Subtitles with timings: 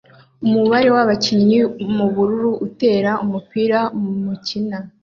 [0.45, 1.59] Umubare wabakinnyi
[1.95, 3.79] mubururu utera umupira
[4.23, 4.77] mukina